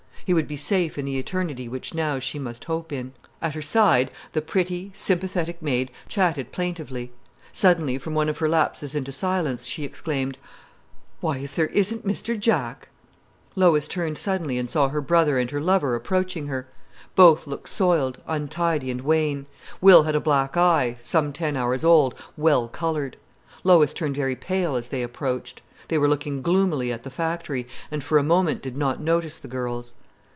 He 0.23 0.35
would 0.35 0.47
be 0.47 0.55
safe 0.55 0.97
in 0.99 1.03
the 1.03 1.17
eternity 1.17 1.67
which 1.67 1.95
now 1.95 2.19
she 2.19 2.39
must 2.39 2.65
hope 2.65 2.93
in. 2.93 3.11
At 3.41 3.55
her 3.55 3.61
side 3.61 4.11
the 4.33 4.41
pretty, 4.41 4.91
sympathetic 4.93 5.61
maid 5.63 5.91
chatted 6.07 6.51
plaintively. 6.53 7.11
Suddenly, 7.51 7.97
from 7.97 8.13
one 8.13 8.29
of 8.29 8.37
her 8.37 8.47
lapses 8.47 8.93
into 8.95 9.11
silence, 9.11 9.65
she 9.65 9.83
exclaimed: 9.83 10.37
"Why 11.21 11.39
if 11.39 11.55
there 11.55 11.67
isn't 11.67 12.07
Mr 12.07 12.39
Jack!" 12.39 12.87
Lois 13.55 13.89
turned 13.89 14.17
suddenly 14.17 14.57
and 14.57 14.69
saw 14.69 14.87
her 14.89 15.01
brother 15.01 15.37
and 15.37 15.49
her 15.49 15.59
lover 15.59 15.95
approaching 15.95 16.47
her. 16.47 16.67
Both 17.15 17.47
looked 17.47 17.67
soiled, 17.67 18.19
untidy 18.27 18.89
and 18.89 19.01
wan. 19.01 19.47
Will 19.81 20.03
had 20.03 20.15
a 20.15 20.21
black 20.21 20.55
eye, 20.55 20.97
some 21.01 21.33
ten 21.33 21.57
hours 21.57 21.83
old, 21.83 22.13
well 22.37 22.69
coloured. 22.69 23.17
Lois 23.65 23.91
turned 23.93 24.15
very 24.15 24.35
pale 24.37 24.75
as 24.75 24.89
they 24.89 25.01
approached. 25.03 25.61
They 25.89 25.97
were 25.97 26.07
looking 26.07 26.41
gloomily 26.43 26.93
at 26.93 27.03
the 27.03 27.09
factory, 27.09 27.67
and 27.89 28.01
for 28.03 28.17
a 28.17 28.23
moment 28.23 28.61
did 28.61 28.77
not 28.77 29.01
notice 29.01 29.37
the 29.37 29.49
girls. 29.49 29.93